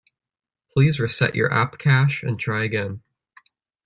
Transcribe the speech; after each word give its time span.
Please 0.71 0.99
reset 0.99 1.35
your 1.35 1.53
app 1.53 1.77
cache 1.77 2.23
and 2.23 2.39
try 2.39 2.63
again. 2.63 3.03